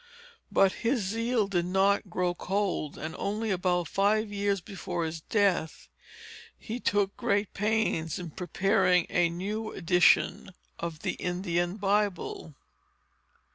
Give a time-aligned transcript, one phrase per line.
[0.51, 5.89] But his zeal did not grow cold; and only about five years before his death
[6.57, 12.55] he took great pains in preparing a new edition of the Indian Bible."